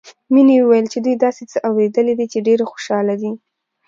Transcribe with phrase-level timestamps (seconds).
[0.33, 3.31] مينې وويل چې دوي داسې څه اورېدلي چې ډېرې خوشحاله دي